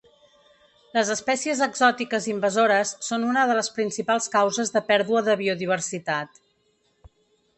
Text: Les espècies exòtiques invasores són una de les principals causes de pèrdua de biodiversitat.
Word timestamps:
Les 0.97 1.09
espècies 1.15 1.59
exòtiques 1.65 2.27
invasores 2.31 2.93
són 3.09 3.27
una 3.33 3.43
de 3.51 3.57
les 3.59 3.69
principals 3.77 4.31
causes 4.39 4.75
de 4.77 4.83
pèrdua 4.87 5.23
de 5.29 5.39
biodiversitat. 5.43 6.43